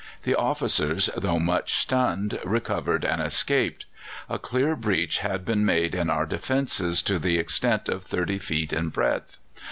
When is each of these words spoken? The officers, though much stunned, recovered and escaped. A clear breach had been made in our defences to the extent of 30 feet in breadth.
The 0.23 0.33
officers, 0.33 1.11
though 1.15 1.37
much 1.37 1.73
stunned, 1.75 2.39
recovered 2.43 3.05
and 3.05 3.21
escaped. 3.21 3.85
A 4.31 4.39
clear 4.39 4.75
breach 4.75 5.19
had 5.19 5.45
been 5.45 5.63
made 5.63 5.93
in 5.93 6.09
our 6.09 6.25
defences 6.25 7.03
to 7.03 7.19
the 7.19 7.37
extent 7.37 7.87
of 7.87 8.01
30 8.03 8.39
feet 8.39 8.73
in 8.73 8.89
breadth. 8.89 9.37